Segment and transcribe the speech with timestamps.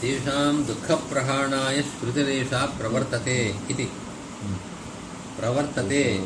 [0.00, 3.84] ತೇಷಾಂ ದುಃಖಪ್ರಹಾಣಾಯ ಶ್ರುತಿರೇಷಾ ಪ್ರವರ್ತತೆ ಇತಿ.
[5.36, 6.24] ಪ್ರವರ್ತತೆ,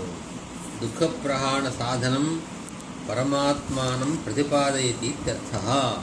[0.81, 2.43] ದುಃಖಪ್ರಹಾಣ ಸಾಧನಂ
[3.09, 5.99] ಪರಮಾತ್ಮಾನಂ ಪ್ರತಿಪಾದಯತಿ ಇತ್ಯರ್ಥಃ.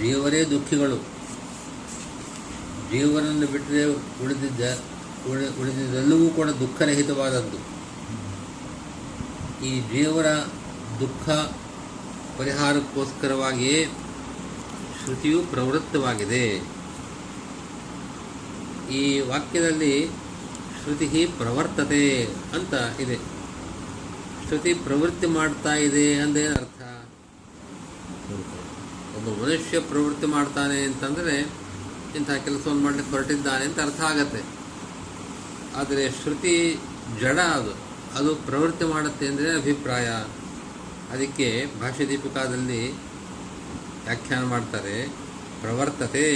[0.00, 0.96] ಜೀವರೇ ದುಃಖಿಗಳು.
[2.90, 3.84] ಜೀವನನ್ನು ಬಿಟ್ಟರೆ
[4.24, 4.60] ಉಳಿದಿದ್ದ,
[5.30, 7.56] ಉಳಿ- ಉಳಿದಿದ್ದೆಲ್ಲವೂ ಕೂಡ ದುಃಖರಹಿತವಾದದ್ದು.
[9.64, 10.26] ಈ ಜೀವರ
[11.00, 11.28] ದುಃಖ
[12.40, 13.88] ಪರಿಹಾರಕ್ಕೋಸ್ಕರವಾಗಿಯೇ
[15.02, 16.44] ಶ್ರುತಿಯು ಪ್ರವೃತ್ತವಾಗಿದೆ.
[18.90, 20.06] ಈ ವಾಕ್ಯದಲ್ಲಿ
[20.82, 23.16] ಶ್ರುತಿ ಪ್ರವರ್ತತೆ ಅಂತ ಇದೆ.
[24.46, 26.82] ಶ್ರುತಿ ಪ್ರವೃತ್ತಿ ಮಾಡ್ತಾ ಇದೆ ಅಂದೇನು ಅರ್ಥ?
[29.16, 31.36] ಒಬ್ಬ ಮನುಷ್ಯ ಪ್ರವೃತ್ತಿ ಮಾಡ್ತಾನೆ ಅಂತಂದರೆ
[32.16, 34.42] ಇಂಥ ಕೆಲಸವನ್ನು ಮಾಡಲಿಕ್ಕೆ ಹೊರಟಿದ್ದಾನೆ ಅಂತ ಅರ್ಥ ಆಗತ್ತೆ.
[35.76, 36.78] ಆದರೆ ಶ್ರುತಿ
[37.20, 37.72] ಜಡ ಅದು.
[38.18, 40.08] ಅದು ಪ್ರವೃತ್ತಿ ಮಾಡುತ್ತೆ ಅಂದರೆ ಅಭಿಪ್ರಾಯ.
[41.12, 41.48] ಅದಕ್ಕೆ
[41.80, 42.82] ಭಾಷ್ಯ ದೀಪಿಕಾದಲ್ಲಿ
[44.04, 44.96] ವ್ಯಾಖ್ಯಾನ ಮಾಡ್ತಾರೆ,
[45.62, 46.26] ಪ್ರವರ್ತತೆ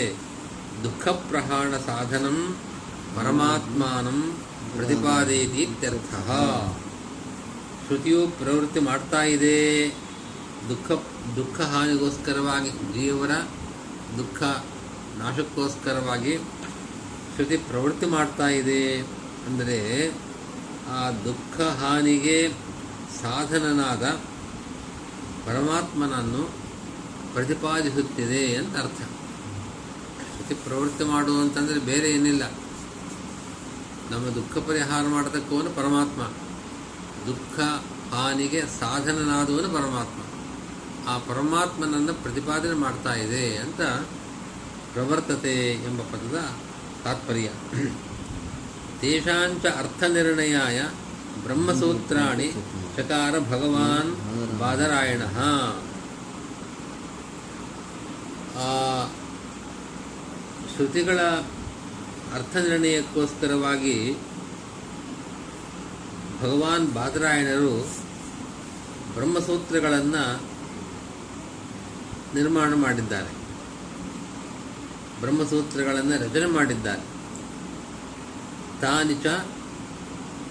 [0.85, 2.39] ದುಃಖ ಪ್ರಹಾಣ ಸಾಧನಂ
[3.17, 4.19] ಪರಮಾತ್ಮಾನಂ
[4.75, 6.15] ಪ್ರತಿಪಾದೇತಿ ಇತ್ಯರ್ಥ.
[7.85, 9.59] ಶ್ರುತಿಯು ಪ್ರವೃತ್ತಿ ಮಾಡ್ತಾ ಇದೆ.
[10.69, 10.87] ದುಃಖ
[11.39, 13.33] ದುಃಖ ಹಾನಿಗೋಸ್ಕರವಾಗಿ ಜೀವರ
[14.19, 14.43] ದುಃಖ
[15.19, 16.35] ನಾಶಕ್ಕೋಸ್ಕರವಾಗಿ
[17.33, 18.83] ಶ್ರುತಿ ಪ್ರವೃತ್ತಿ ಮಾಡ್ತಾ ಇದೆ.
[19.47, 19.79] ಅಂದರೆ
[20.99, 22.39] ಆ ದುಃಖ ಹಾನಿಗೆ
[23.23, 24.05] ಸಾಧನನಾದ
[25.47, 26.51] ಪರಮಾತ್ಮನನ್ನು
[27.35, 29.03] ಪ್ರತಿಪಾದಿಸುತ್ತಿದೆ ಅಂತ ಅರ್ಥ.
[30.37, 32.53] ಪ್ರತಿ ಪ್ರವೃತ್ತಿ ಮಾಡು ಅಂತಂದರೆ ಬೇರೆ ಏನಿಲ್ಲ.
[34.11, 36.23] ನಮ್ಮ ದುಃಖ ಪರಿಹಾರ ಮಾಡತಕ್ಕವನು ಪರಮಾತ್ಮ.
[37.27, 37.61] ದುಃಖ,
[38.15, 40.21] ಹಾನಿಗೆ ಸಾಧನನಾದವನು ಪರಮಾತ್ಮ.
[41.09, 43.81] ಆ ಪರಮಾತ್ಮನನ್ನು ಪ್ರತಿಪಾದನೆ ಮಾಡ್ತಾ ಇದೆ ಅಂತ
[44.93, 46.51] ಪ್ರವರ್ತತೆ ಎಂಬ ಪದದ
[47.05, 47.51] ತಾತ್ಪರ್ಯ.
[49.01, 50.83] ತೇಷಾಂಚ ಅರ್ಥನಿರ್ಣಯಾಯ
[51.43, 52.53] ಬ್ರಹ್ಮಸೂತ್ರಾಣಿ
[52.97, 54.11] ಚಕಾರ ಭಗವಾನ್
[54.59, 55.23] ಬಾದರಾಯಣ
[58.59, 59.07] ಆ
[60.75, 61.21] ಶ್ರುತಿಗಳ
[62.35, 64.13] ಅರ್ಥನಿರ್ಣಯಕ್ಕೋಸ್ಕರವಾಗಿ
[66.43, 67.89] ಭಗವಾನ್ ಬಾದರಾಯಣರು
[69.15, 70.43] ಬ್ರಹ್ಮಸೂತ್ರಗಳನ್ನು
[72.35, 73.31] ನಿರ್ಮಾಣ ಮಾಡಿದ್ದಾರೆ.
[75.21, 77.03] ಬ್ರಹ್ಮಸೂತ್ರಗಳನ್ನು ರಚನೆ ಮಾಡಿದ್ದಾರೆ.
[78.81, 79.15] ತಾನಿ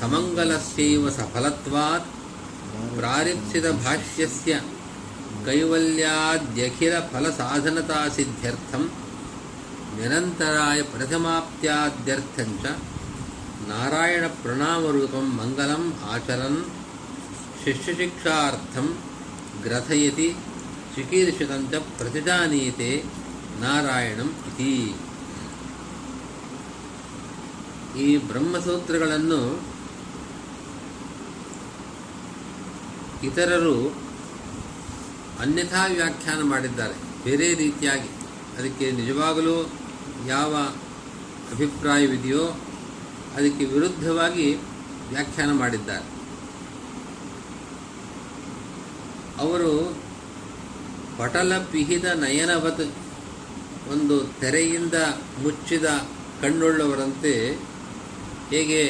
[0.00, 2.08] समङ्गलस्यैव सफलत्वात्
[2.98, 4.52] प्रारिप्सितभाष्यस्य
[5.46, 6.58] ಯಥಾವದ್
[7.10, 8.84] ಫಲ ಸಾಧನತಾ ಕೈವಲ್ಯಾದ್ಯಖಿಲ ಸಿದ್ಧ್ಯರ್ಥಂ
[9.96, 12.64] ನಿರಂತರಾಯ ಪ್ರಥಮಾಪ್ತ್ಯಾದ್ಯರ್ಥಂಚ
[13.68, 16.60] ನಾರಾಯಣ ಪ್ರಣಾಮರೂಪಂ ಮಂಗಲಂ ಆಚರನ್
[17.64, 18.86] ಶಿಷ್ಯಶಿಕ್ಷಾರ್ಥಂ
[19.62, 20.28] ಗ್ರಥಯತಿ
[20.94, 22.90] ಚಿಕೀರ್ಷಿತಂಚ ಪ್ರತಿಜಾನೀತೆ
[23.60, 24.72] ನಾರಾಯಣಂ ಇತಿ.
[27.98, 29.40] ಈ ಬ್ರಹ್ಮಸೂತ್ರಗಳನ್ನು
[33.22, 33.76] ಇತರರು
[35.44, 36.96] ಅನ್ಯಥಾ ವ್ಯಾಖ್ಯಾನ ಮಾಡಿದ್ದಾರೆ.
[37.24, 38.10] ಬೇರೆ ರೀತಿಯಾಗಿ
[38.58, 39.56] ಅದಕ್ಕೆ ನಿಜವಾಗಲೂ
[40.26, 40.52] ಯಾವ
[41.52, 42.44] ಅಭಿಪ್ರಾಯವಿದೆಯೋ
[43.36, 44.46] ಅದಕ್ಕೆ ವಿರುದ್ಧವಾಗಿ
[45.10, 46.06] ವ್ಯಾಖ್ಯಾನ ಮಾಡಿದ್ದಾರೆ.
[49.38, 49.72] ಅವರು
[51.18, 52.84] ಪಟಲ ಪಿಹಿದ ನಯನವತ್
[53.92, 54.96] ಒಂದು ತೆರೆಯಿಂದ
[55.42, 55.86] ಮುಚ್ಚಿದ
[56.42, 57.32] ಕಣ್ಣುಳ್ಳವರಂತೆ
[58.50, 58.80] ಹೇಗೆ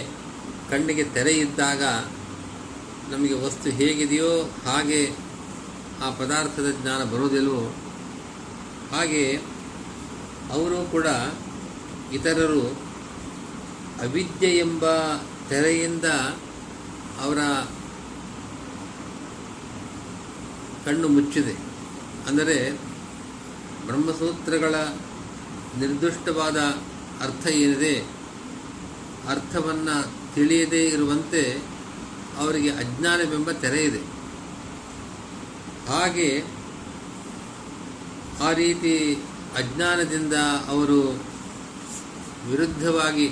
[0.71, 1.83] ಕಣ್ಣಿಗೆ ತೆರೆ ಇದ್ದಾಗ
[3.13, 4.33] ನಮಗೆ ವಸ್ತು ಹೇಗಿದೆಯೋ
[4.67, 5.01] ಹಾಗೆ
[6.03, 7.77] ಆ ಪದಾರ್ಥದ ಜ್ಞಾನ ಬರೋದಿಲ್ವೋ?
[8.93, 9.37] ಹಾಗೆ
[10.53, 11.07] ಅವರು ಕೂಡ
[12.13, 12.67] ಇತರರು
[14.01, 14.85] ಅವಿದ್ಯೆ ಎಂಬ
[15.49, 16.05] ತೆರೆಯಿಂದ
[17.21, 17.39] ಅವರ
[20.85, 21.55] ಕಣ್ಣು ಮುಚ್ಚಿದೆ.
[22.29, 22.73] ಅಂದರೆ
[23.87, 24.75] ಬ್ರಹ್ಮಸೂತ್ರಗಳ
[25.79, 26.61] ನಿರ್ದಿಷ್ಟವಾದ
[27.23, 28.01] ಅರ್ಥ ಏನಿದೆ?
[29.29, 31.63] ಅರ್ಥವನ್ನು ತಿಳಿಯದೇ ಇರುವಂತೆ
[32.39, 34.14] ಅವರಿಗೆ ಅಜ್ಞಾನವೆಂಬ ಇದೆ.
[35.89, 36.29] ಹಾಗೆ
[38.43, 38.93] ಆ ರೀತಿ
[39.59, 40.33] ಅಜ್ಞಾನದಿಂದ
[40.69, 41.01] ಅವರು
[42.51, 43.27] ವಿರುದ್ಧವಾಗಿ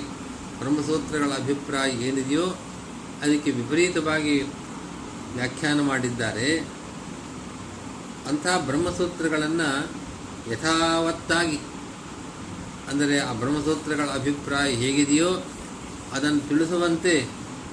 [0.59, 2.45] ಬ್ರಹ್ಮಸೂತ್ರಗಳ ಅಭಿಪ್ರಾಯ ಏನಿದೆಯೋ
[3.21, 4.41] ಅದಕ್ಕೆ ವಿಪರೀತವಾಗಿ
[5.35, 6.49] ವ್ಯಾಖ್ಯಾನ ಮಾಡಿದ್ದಾರೆ.
[8.29, 9.69] ಅಂಥ ಬ್ರಹ್ಮಸೂತ್ರಗಳನ್ನು
[10.51, 11.59] ಯಥಾವತ್ತಾಗಿ,
[12.89, 15.31] ಅಂದರೆ ಆ ಬ್ರಹ್ಮಸೂತ್ರಗಳ ಅಭಿಪ್ರಾಯ ಹೇಗಿದೆಯೋ
[16.13, 17.15] ಅದನ್ನು ತಿಳಿಸುವಂತೆ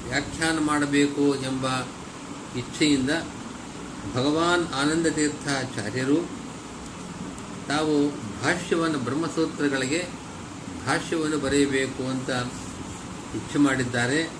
[0.09, 1.67] ವ್ಯಾಖ್ಯಾನ ಮಾಡಬೇಕು ಎಂಬ
[2.59, 3.11] ಇಚ್ಛೆಯಿಂದ
[4.14, 6.41] ಭಗವಾನ್ ಆನಂದ ತೀರ್ಥಾಚಾರ್ಯರು
[7.69, 8.11] ತಾವು
[8.43, 10.08] ಭಾಷ್ಯವನ್ನು ಬ್ರಹ್ಮಸೂತ್ರಗಳಿಗೆ
[10.87, 12.31] ಭಾಷ್ಯವನ್ನು ಬರೆಯಬೇಕು ಅಂತ
[13.37, 14.31] ಇಚ್ಛೆ ಮಾಡಿದ್ದಾರೆ.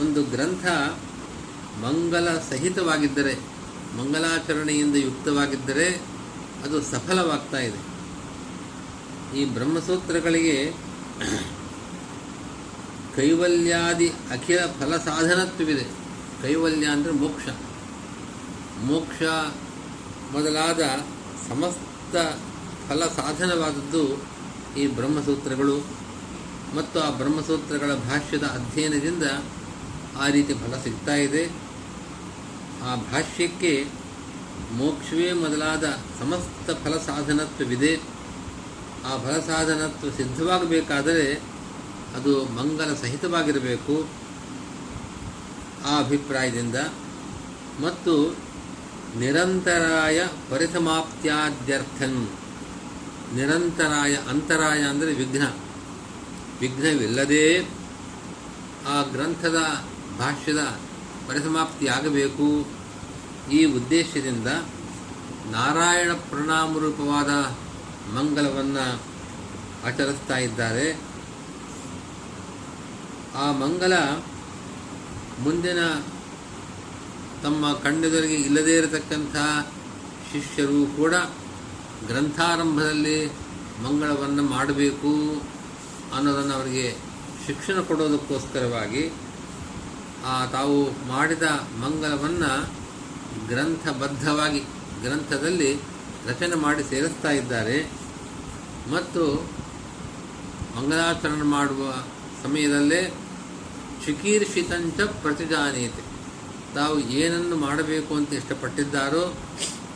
[0.00, 0.66] ಒಂದು ಗ್ರಂಥ
[1.84, 3.34] ಮಂಗಲ ಸಹಿತವಾಗಿದ್ದರೆ,
[3.96, 5.88] ಮಂಗಲಾಚರಣೆಯಿಂದ ಯುಕ್ತವಾಗಿದ್ದರೆ
[6.64, 7.90] ಅದು ಸಫಲವಾಗ್ತಾ ಇದೆ.
[9.38, 10.72] ಈ ಬ್ರಹ್ಮಸೂತ್ರಗಳಿಗೆ
[13.16, 15.99] ಕೈವಲ್ಯಾದಿ ಅಖಿಲ ಫಲ ಸಾಧನತ್ವವಿದೆ.
[16.42, 17.48] ಕೈವಲ್ಯ ಅಂದರೆ ಮೋಕ್ಷ.
[18.84, 19.22] ಮೋಕ್ಷ
[20.32, 20.80] ಮೊದಲಾದ
[21.48, 22.16] ಸಮಸ್ತ
[22.88, 24.22] ಫಲ ಸಾಧನವಾದದ್ದು
[24.76, 25.86] ಈ ಬ್ರಹ್ಮಸೂತ್ರಗಳು.
[26.76, 29.22] ಮತ್ತು ಆ ಬ್ರಹ್ಮಸೂತ್ರಗಳ ಭಾಷ್ಯದ ಅಧ್ಯಯನದಿಂದ
[30.18, 31.44] ಆ ರೀತಿ ಫಲ ಸಿಗ್ತಾ ಇದೆ.
[32.84, 33.88] ಆ ಭಾಷ್ಯಕ್ಕೆ
[34.72, 35.84] ಮೋಕ್ಷವೇ ಮೊದಲಾದ
[36.20, 37.96] ಸಮಸ್ತ ಫಲ ಸಾಧನತ್ವವಿದೆ.
[39.06, 41.42] ಆ ಫಲ ಸಾಧನತ್ವ ಸಿದ್ಧವಾಗಬೇಕಾದರೆ
[42.16, 44.20] ಅದು ಮಂಗಲ ಸಹಿತವಾಗಿರಬೇಕು.
[45.86, 46.76] ಆ ಅಭಿಪ್ರಾಯದಿಂದ
[47.82, 48.36] ಮತ್ತು
[49.18, 52.30] ನಿರಂತರಾಯ ಪರಿಸಮಾಪ್ತ್ಯಾದ್ಯರ್ಥನ್.
[53.34, 55.42] ನಿರಂತರಾಯ ಅಂತರಾಯ ಅಂದರೆ ವಿಘ್ನ.
[56.60, 57.60] ವಿಘ್ನವಿಲ್ಲದೆ
[58.88, 59.84] ಆ ಗ್ರಂಥದ
[60.18, 60.58] ಭಾಷ್ಯದ
[61.28, 62.66] ಪರಿಸಮಾಪ್ತಿಯಾಗಬೇಕು
[63.52, 64.46] ಈ ಉದ್ದೇಶದಿಂದ
[65.50, 67.30] ನಾರಾಯಣ ಪ್ರಣಾಮರೂಪವಾದ
[68.14, 69.00] ಮಂಗಲವನ್ನು
[69.86, 71.00] ಆಚರಿಸ್ತಾ ಇದ್ದಾರೆ.
[73.34, 73.92] ಆ ಮಂಗಲ
[75.42, 75.78] ಮುಂದಿನ
[77.42, 79.36] ತಮ್ಮ ಕಣ್ಣೆದುರಿಗೆ ಇಲ್ಲದೇ ಇರತಕ್ಕಂಥ
[80.32, 81.14] ಶಿಷ್ಯರು ಕೂಡ
[82.06, 83.26] ಗ್ರಂಥಾರಂಭದಲ್ಲಿ
[83.82, 85.42] ಮಂಗಳವನ್ನು ಮಾಡಬೇಕು
[86.16, 86.96] ಅನ್ನೋದನ್ನು ಅವರಿಗೆ
[87.46, 89.12] ಶಿಕ್ಷಣ ಕೊಡೋದಕ್ಕೋಸ್ಕರವಾಗಿ,
[90.26, 91.42] ಆ ತಾವು ಮಾಡಿದ
[91.80, 92.70] ಮಂಗಳವನ್ನು
[93.48, 94.60] ಗ್ರಂಥಬದ್ಧವಾಗಿ,
[95.02, 95.74] ಗ್ರಂಥದಲ್ಲಿ
[96.28, 97.90] ರಚನೆ ಮಾಡಿ ಸೇರಿಸ್ತಾ ಇದ್ದಾರೆ.
[98.92, 99.48] ಮತ್ತು
[100.78, 101.92] ಮಂಗಲಾಚರಣೆ ಮಾಡುವ
[102.42, 103.19] ಸಮಯದಲ್ಲೇ
[104.04, 106.02] ಚಿಕೀರ್ಷಿತಂಚ ಪ್ರತಿಜಾನೀಯತೆ
[106.74, 109.34] ತಾವು ಏನನ್ನು ಮಾಡಬೇಕು ಅಂತ ಇಷ್ಟಪಟ್ಟಿದ್ದಾರೋ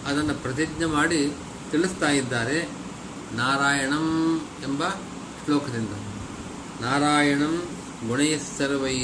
[0.06, 1.32] ಅದನ್ನು ಪ್ರತಿಜ್ಞೆ ಮಾಡಿ
[1.70, 2.58] ತಿಳಿಸ್ತಾ ಇದ್ದಾರೆ.
[3.34, 4.06] ನಾರಾಯಣಂ
[4.64, 4.88] ಎಂಬ
[5.44, 5.94] ಶ್ಲೋಕದಿಂದ.
[6.82, 7.62] ನಾರಾಯಣಂ
[8.08, 8.98] ಗುಣಯಸ್ಸರ್ವೈ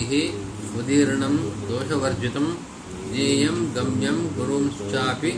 [0.78, 1.36] ಉದೀರ್ಣಂ
[1.68, 2.58] ದೋಷವರ್ಜಿತಂ
[3.14, 5.32] ಜೇಯಂ ಗಮ್ಯಂ ಗುರುಂಶ್ಚಾಪಿ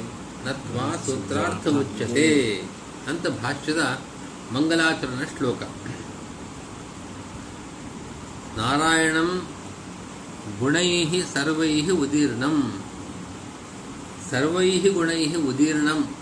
[0.46, 2.28] ನತ್ವಾ ಸೂತ್ರಾರ್ಥಮುಚ್ಯತೆ
[3.08, 3.98] ಅಂತ ಭಾಷ್ಯದ
[4.52, 5.62] ಮಂಗಲಾಚರಣ ಶ್ಲೋಕ.
[8.56, 9.46] ನಾರಾಯಣಂ
[10.60, 12.82] ಗುಣೈಹಿ ಸರ್ವೈ ಉದೀರ್ಣಂ.
[14.30, 16.16] ಸರ್ವೈ ಗುಣೈ ಉದೀರ್ಣಂ.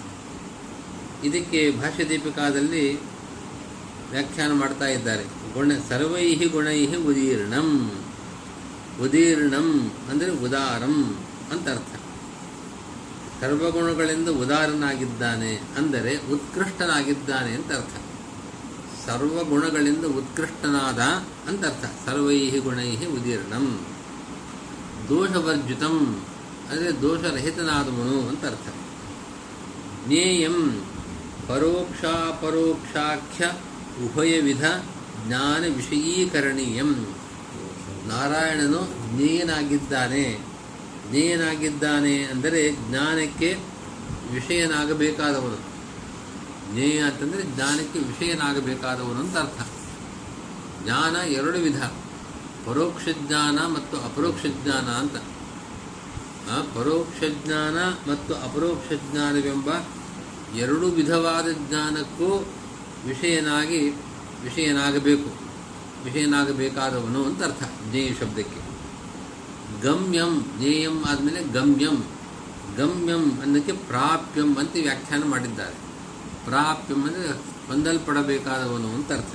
[1.25, 3.01] ಇದಕ್ಕೆ ಭಾಷ್ಯದೀಪಿಕಾದಲ್ಲಿ
[4.11, 5.25] ವ್ಯಾಖ್ಯಾನ ಮಾಡ್ತಾ ಇದ್ದಾರೆ.
[5.55, 7.93] ಗುಣ ಸರ್ವೈ ಗುಣೈ ಉದೀರ್ಣಂ.
[9.03, 11.17] ಉದೀರ್ಣಂ ಅಂದರೆ ಉದಾರಂ
[11.53, 11.95] ಅಂತ ಅರ್ಥ.
[13.41, 18.10] ಸರ್ವಗುಣಗಳಿಂದ ಉದಾರನಾಗಿದ್ದಾನೆ ಅಂದರೆ ಉತ್ಕೃಷ್ಟನಾಗಿದ್ದಾನೆ ಅಂತ ಅರ್ಥ.
[19.07, 20.99] ಸರ್ವಗುಣಗಳಿಂದ ಉತ್ಕೃಷ್ಟನಾದ
[21.49, 23.87] ಅಂತ ಅರ್ಥ ಸರ್ವೈ ಗುಣೈ ಉದೀರ್ಣಂ.
[25.09, 26.25] ದೋಷವರ್ಜಿತಂ.
[26.71, 28.69] ಅಂದರೆ ದೋಷರಹಿತನಾದವನು ಅಂತ ಅರ್ಥ
[30.07, 30.85] ಜ್ಞೇಯಂ
[31.49, 33.53] ಪರೋಕ್ಷಾಪರೋಕ್ಷಾಖ್ಯ
[34.05, 34.65] ಉಭಯವಿಧ
[35.27, 37.15] ಜ್ಞಾನ ವಿಷಯೀಕರಣೀಯಂ.
[38.07, 40.39] ನಾರಾಯಣನು ಜ್ಞೇಯನಾಗಿದ್ದಾನೆ.
[41.11, 43.59] ಜ್ಞೇಯನಾಗಿದ್ದಾನೆ ಅಂದರೆ ಜ್ಞಾನಕ್ಕೆ
[44.33, 45.59] ವಿಷಯನಾಗಬೇಕಾದವನು.
[46.73, 49.61] ಜ್ಞೇಯ ಅಂತಂದರೆ ಜ್ಞಾನಕ್ಕೆ ವಿಷಯನಾಗಬೇಕಾದವನು ಅಂತ ಅರ್ಥ.
[50.85, 51.83] ಜ್ಞಾನ ಎರಡು ವಿಧ.
[52.67, 55.17] ಪರೋಕ್ಷ ಜ್ಞಾನ ಮತ್ತು ಅಪರೋಕ್ಷ ಜ್ಞಾನ ಅಂತ.
[56.77, 59.69] ಪರೋಕ್ಷ ಜ್ಞಾನ ಮತ್ತು ಅಪರೋಕ್ಷ ಜ್ಞಾನವೆಂಬ
[60.57, 62.47] ಎರಡು ವಿಧವಾದ ಜ್ಞಾನಕ್ಕೂ
[63.07, 63.91] ವಿಷಯನಾಗಿ
[64.43, 65.31] ವಿಷಯನಾಗಬೇಕು.
[66.05, 67.63] ವಿಷಯನಾಗಬೇಕಾದವನು ಅಂತ ಅರ್ಥ.
[67.91, 68.61] ಜ್ಞೇಯ ಶಬ್ದಕ್ಕೆ.
[69.83, 72.05] ಗಮ್ಯಂ, ಜ್ಞೇಯಂ ಆದಮೇಲೆ ಗಮ್ಯಂ.
[72.77, 75.90] ಗಮ್ಯಂ ಅನ್ನಕ್ಕೆ ಪ್ರಾಪ್ಯಂ ಅಂತ ವ್ಯಾಖ್ಯಾನ ಮಾಡಿದ್ದಾರೆ.
[76.45, 77.29] ಪ್ರಾಪ್ಯಂ ಅಂದರೆ
[77.69, 79.35] ಹೊಂದಲ್ಪಡಬೇಕಾದವನು ಅಂತ ಅರ್ಥ.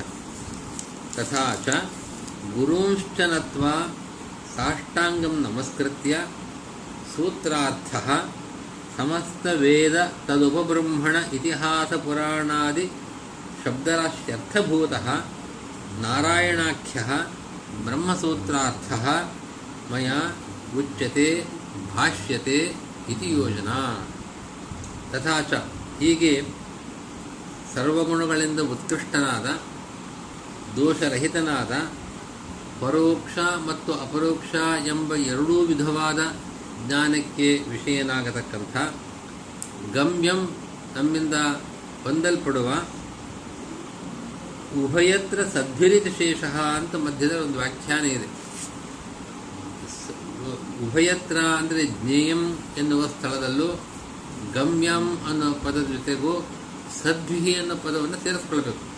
[1.15, 1.69] ತಥಾ ಚ
[2.55, 3.63] ಗುರುಂಶ್ಚನತ್ವ
[4.55, 6.27] ಸಾಷ್ಟಾಂಗಂ ನಮಸ್ಕೃತ್ಯ
[7.15, 7.91] ಸೂತ್ರಾರ್ಥ
[8.97, 9.95] ಸಮಸ್ತ ವೇದ
[10.27, 12.85] ತದುಪಬ್ರಹ್ಮಣ ಇತಿಹಾಸ ಪುರಾಣಾದಿ
[13.63, 14.93] ಶಬ್ದರಾಶ್ಯರ್ಥಭೂತ
[16.01, 16.99] ನಾರಾಯಣಾಖ್ಯ
[17.85, 18.89] ಬ್ರಹ್ಮಸೂತ್ರಾರ್ಥ
[19.91, 20.09] ಮಯ
[20.77, 21.27] ಉಚ್ಯತೆ
[21.95, 22.57] ಭಾಷ್ಯತೆ
[23.09, 23.79] ಇತಿ ಯೋಜನಾ.
[25.11, 25.53] ತಥಾ ಚ
[25.99, 26.31] ಹೀಗೆ
[27.75, 29.47] ಸರ್ವಗುಣಗಳಿಂದ ಉತ್ಕೃಷ್ಟನಾದ,
[30.77, 31.71] ದೋಷರಹಿತನಾದ,
[32.81, 34.55] ಪರೋಕ್ಷ ಮತ್ತು ಅಪರೋಕ್ಷ
[34.87, 36.19] ಎಂಬ ಎರಡೂ ವಿಧವಾದ
[36.87, 38.75] ಜ್ಞಾನಕ್ಕೆ ವಿಷಯನಾಗತಕ್ಕಂಥ,
[39.93, 40.39] ಗಮ್ಯಂ
[40.95, 41.33] ತಮ್ಮಿಂದ
[42.03, 42.69] ಹೊಂದಲ್ಪಡುವ
[44.83, 48.27] ಉಭಯತ್ರ ಸದ್ಭಿರಿತ ಶೇಷ ಅಂತ ಮಧ್ಯದ ಒಂದು ವ್ಯಾಖ್ಯಾನ ಇದೆ.
[50.85, 52.41] ಉಭಯತ್ರ ಅಂದರೆ ಜ್ಞೇಯಂ
[52.77, 53.69] ಎನ್ನುವ ಸ್ಥಳದಲ್ಲೂ
[54.53, 56.33] ಗಮ್ಯಂ ಅನ್ನೋ ಪದದ ಜೊತೆಗೂ
[57.03, 58.95] ಸದ್ಭಿಹಿ ಅನ್ನೋ ಪದವನ್ನು ಸೇರಿಸ್ಕೊಳ್ಬೇಕು.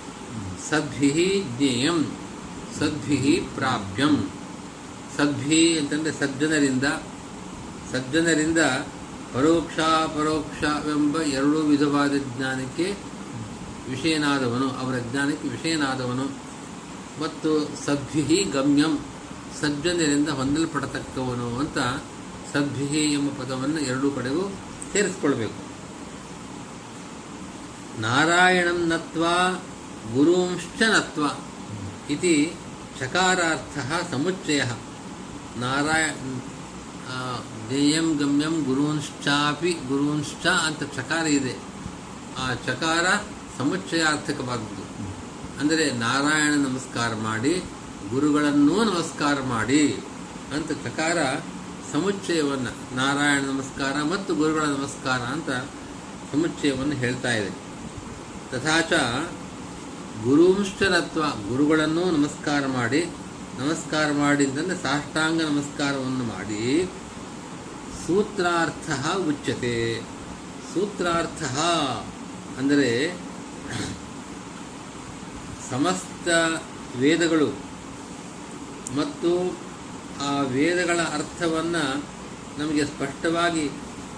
[0.69, 2.17] ಸದ್ಭಿಹಿ ಜ್ಞೇಯಂ,
[2.79, 4.29] ಸದ್ಭಿಹಿ ಪ್ರಾಪ್ಯಂ.
[5.17, 6.83] ಸದ್ಭಿ ಅಂತಂದರೆ ಸಜ್ಜನರಿಂದ
[7.91, 8.57] ಸಜ್ಜನರಿಂದ
[9.33, 9.79] ಪರೋಕ್ಷ
[10.15, 12.95] ಪರೋಕ್ಷವೆಂಬ ಎರಡೂ ವಿಧವಾದ ಜ್ಞಾನಕ್ಕೆ
[13.89, 16.25] ವಿಷಯನಾದವನು, ಅವರ ಜ್ಞಾನಕ್ಕೆ ವಿಷಯನಾದವನು.
[17.21, 19.05] ಮತ್ತು ಸದ್ಭಿಹಿ ಗಮ್ಯಂ,
[19.61, 21.77] ಸಜ್ಜನರಿಂದ ಹೊಂದಲ್ಪಡತಕ್ಕವನು ಅಂತ
[22.53, 24.51] ಸದ್ಭಿಹಿ ಎಂಬ ಪದವನ್ನು ಎರಡೂ ಕಡೆಗೂ
[24.93, 25.66] ಸೇರಿಸ್ಕೊಳ್ಬೇಕು.
[27.99, 29.63] ನಾರಾಯಣಂ ನತ್ವಾ
[30.13, 31.23] ಗುರುಂಶ್ಚ ನತ್ವ
[32.09, 32.53] ಇತಿ
[32.99, 33.77] ಚಕಾರಾರ್ಥ
[34.11, 34.61] ಸಮುಚ್ಚಯ.
[35.57, 36.13] ನಾರಾಯಣ
[37.67, 41.55] ಜ್ಞೇಯಂ ಗಮ್ಯಂ ಗುರುಂಶ್ಚಾಪಿ ಗುರುಂಶ್ಚ ಅಂತ ಚಕಾರ ಇದೆ.
[42.37, 43.05] ಆ ಚಕಾರ
[43.57, 44.83] ಸಮುಚ್ಚಯಾರ್ಥಕವಾದದ್ದು.
[45.59, 47.63] ಅಂದರೆ ನಾರಾಯಣ ನಮಸ್ಕಾರ ಮಾಡಿ,
[48.09, 49.83] ಗುರುಗಳನ್ನೂ ನಮಸ್ಕಾರ ಮಾಡಿ
[50.55, 51.17] ಅಂತ ಚಕಾರ
[51.93, 55.49] ಸಮುಚ್ಚಯವನ್ನು, ನಾರಾಯಣ ನಮಸ್ಕಾರ ಮತ್ತು ಗುರುಗಳ ನಮಸ್ಕಾರ ಅಂತ
[56.31, 57.66] ಸಮುಚ್ಚಯವನ್ನು ಹೇಳ್ತಾ ಇದೆ.
[58.51, 58.93] ತಥಾಚ
[60.23, 63.01] ಗುರುಂಶ್ಚರತ್ವ, ಗುರುಗಳನ್ನು ನಮಸ್ಕಾರ ಮಾಡಿ,
[63.59, 66.63] ನಮಸ್ಕಾರ ಮಾಡಿದ್ದಂದ್ರೆ ಸಾಷ್ಟಾಂಗ ನಮಸ್ಕಾರವನ್ನು ಮಾಡಿ.
[68.03, 68.89] ಸೂತ್ರಾರ್ಥ
[69.29, 70.01] ಉಚ್ಯತೆ.
[70.73, 71.43] ಸೂತ್ರಾರ್ಥ
[72.59, 72.91] ಅಂದರೆ
[75.71, 76.27] ಸಮಸ್ತ
[76.99, 77.49] ವೇದಗಳು
[78.97, 79.31] ಮತ್ತು
[80.29, 81.83] ಆ ವೇದಗಳ ಅರ್ಥವನ್ನು
[82.59, 83.65] ನಮಗೆ ಸ್ಪಷ್ಟವಾಗಿ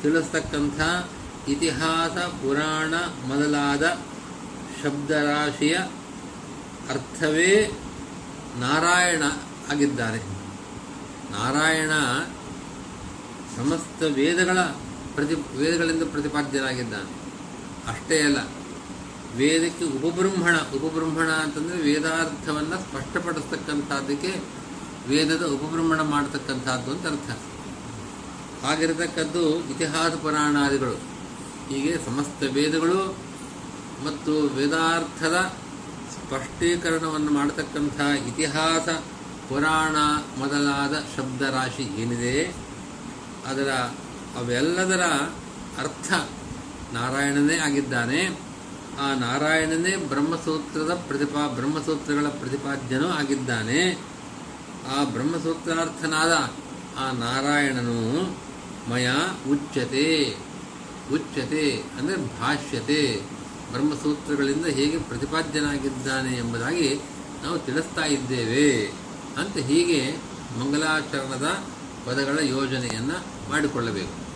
[0.02, 0.80] ತಿಳಿಸ್ತಕ್ಕಂಥ
[1.50, 2.94] ಇತಿಹಾಸ, ಪುರಾಣ
[3.28, 3.84] ಮೊದಲಾದ
[4.84, 5.76] ಶಬ್ದರಾಶಿಯ
[6.90, 7.52] ಅರ್ಥವೇ
[8.60, 9.24] ನಾರಾಯಣ
[9.72, 10.20] ಆಗಿದ್ದಾರೆ.
[11.32, 11.94] ನಾರಾಯಣ
[13.58, 14.60] ಸಮಸ್ತ ವೇದಗಳ
[15.16, 17.12] ಪ್ರತಿ, ವೇದಗಳಿಂದ ಪ್ರತಿಪಾದ್ಯನಾಗಿದ್ದಾನೆ.
[17.88, 18.40] ಅಷ್ಟೇ ಅಲ್ಲ,
[19.36, 24.32] ವೇದಕ್ಕೆ ಉಪಬ್ರಹ್ಮಣ ಉಪಬ್ರಹ್ಮಣ ಅಂತಂದರೆ ವೇದಾರ್ಥವನ್ನು ಸ್ಪಷ್ಟಪಡಿಸ್ತಕ್ಕಂಥದ್ದಕ್ಕೆ
[25.08, 27.30] ವೇದದ ಉಪಬ್ರಹ್ಮಣ ಮಾಡತಕ್ಕಂಥದ್ದು ಅಂತ ಅರ್ಥ.
[28.66, 30.96] ಹಾಗಿರತಕ್ಕದ್ದು ಇತಿಹಾಸ ಪುರಾಣಾದಿಗಳು,
[31.70, 33.00] ಹೀಗೆ ಸಮಸ್ತ ವೇದಗಳು
[34.06, 35.38] ಮತ್ತು ವೇದಾರ್ಥದ
[36.14, 38.88] ಸ್ಪಷ್ಟೀಕರಣವನ್ನು ಮಾಡತಕ್ಕಂಥ ಇತಿಹಾಸ
[39.50, 39.96] ಪುರಾಣ
[40.40, 42.36] ಮೊದಲಾದ ಶಬ್ದರಾಶಿ ಏನಿದೆ,
[43.48, 43.70] ಅದರ
[44.40, 45.04] ಅವೆಲ್ಲದರ
[45.84, 46.10] ಅರ್ಥ
[46.94, 48.22] ನಾರಾಯಣನೇ ಆಗಿದ್ದಾನೆ.
[49.00, 53.82] ಆ ನಾರಾಯಣನೇ ಬ್ರಹ್ಮಸೂತ್ರದ ಪ್ರತಿಪಾ, ಬ್ರಹ್ಮಸೂತ್ರಗಳ ಪ್ರತಿಪಾದ್ಯನೂ ಆಗಿದ್ದಾನೆ.
[54.96, 56.34] ಆ ಬ್ರಹ್ಮಸೂತ್ರಾರ್ಥನಾದ
[57.00, 58.00] ಆ ನಾರಾಯಣನು
[58.90, 59.08] ಮಯ
[59.52, 60.08] ಉಚ್ಯತೆ
[61.14, 61.66] ಉಚ್ಯತೆ
[61.98, 63.04] ಅಂದರೆ ಭಾಷ್ಯತೆ.
[63.72, 66.96] ಬ್ರಹ್ಮಸೂತ್ರಗಳಿಂದ ಹೇಗೆ ಪ್ರತಿಪಾದ್ಯನಾಗಿದ್ದಾನೆ ಎಂಬುದಾಗಿ
[67.44, 68.86] ನಾವು ತಿಳಿಸ್ತಾ ಇದ್ದೇವೆ
[69.38, 70.18] ಅಂತ ಹೀಗೆ
[70.60, 71.64] ಮಂಗಲಾಚರಣದ
[72.06, 73.18] ಪದಗಳ ಯೋಜನೆಯನ್ನು
[73.50, 74.29] ಮಾಡಿಕೊಳ್ಳಬೇಕು.